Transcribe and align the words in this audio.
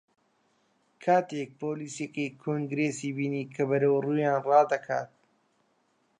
کاتێک 1.03 1.49
پۆلیسێکی 1.61 2.25
کۆنگرێسی 2.41 3.09
بینی 3.17 3.43
کە 3.53 3.61
بەرەو 3.69 4.01
ڕوویان 4.05 4.39
ڕادەکات 4.47 5.09